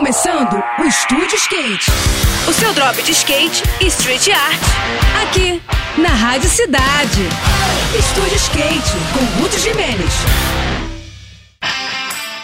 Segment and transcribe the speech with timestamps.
[0.00, 1.90] começando o Estúdio Skate.
[2.48, 4.58] O seu drop de skate e street art.
[5.22, 5.60] Aqui,
[5.98, 7.20] na Rádio Cidade.
[7.98, 10.10] Estúdio Skate, com Ruth Jimenez.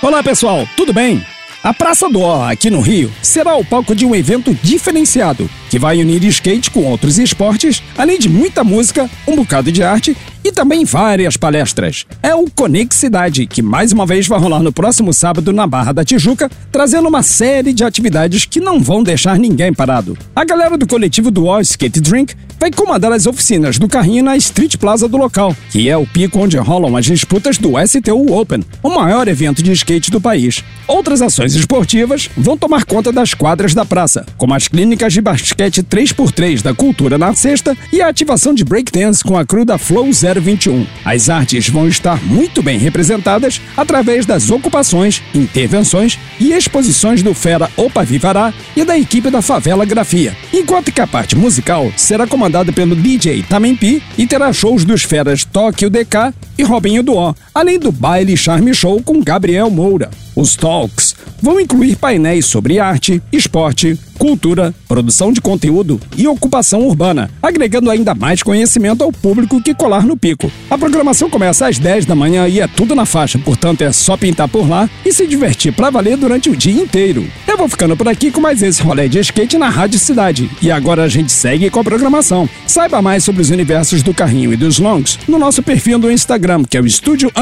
[0.03, 1.25] Olá pessoal, tudo bem?
[1.65, 5.79] A Praça do Ó, aqui no Rio, será o palco de um evento diferenciado, que
[5.79, 10.15] vai unir skate com outros esportes, além de muita música, um bocado de arte
[10.47, 12.07] e também várias palestras.
[12.23, 16.05] É o Conexidade, que mais uma vez vai rolar no próximo sábado na Barra da
[16.05, 20.17] Tijuca, trazendo uma série de atividades que não vão deixar ninguém parado.
[20.37, 24.37] A galera do coletivo do All Skate Drink vai comandar as oficinas do carrinho na
[24.37, 28.65] Street Plaza do local, que é o pico onde rolam as disputas do STU Open,
[28.83, 30.63] o maior evento de skate do país.
[30.87, 35.83] Outras ações esportivas vão tomar conta das quadras da praça, como as clínicas de basquete
[35.83, 40.07] 3x3 da Cultura na sexta e a ativação de breakdance com a crew da Flow
[40.41, 40.87] 021.
[41.05, 47.71] As artes vão estar muito bem representadas através das ocupações, intervenções e exposições do Fera
[47.77, 52.73] Opa Vivará e da equipe da Favela Grafia, enquanto que a parte musical será comandada
[52.73, 57.91] pelo DJ Tamempi e terá shows dos feras Tóquio DK e Robinho Duó, além do
[57.91, 60.11] baile Charme Show com Gabriel Moura.
[60.37, 67.31] Os talks vão incluir painéis sobre arte, esporte, cultura, produção de conteúdo e ocupação urbana,
[67.43, 70.51] agregando ainda mais conhecimento ao público que colar no pico.
[70.69, 74.17] A programação começa às 10 da manhã e é tudo na faixa, portanto é só
[74.17, 77.27] pintar por lá e se divertir para valer durante o dia inteiro.
[77.47, 80.51] Eu vou ficando por aqui com mais esse rolê de skate na Rádio Cidade.
[80.61, 82.49] E agora a gente segue com a programação.
[82.67, 86.65] Saiba mais sobre os universos do carrinho e dos longs no nosso perfil do Instagram,
[86.65, 87.31] que é o Estúdio